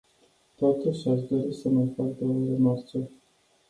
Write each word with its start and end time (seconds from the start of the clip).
Totuși, 0.55 1.07
aș 1.09 1.21
dori 1.21 1.53
să 1.55 1.69
mai 1.69 1.93
fac 1.97 2.17
două 2.17 2.45
remarce. 2.49 3.09